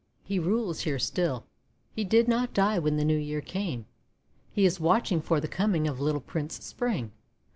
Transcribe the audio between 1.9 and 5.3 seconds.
He did not die when the New Year came. He is watching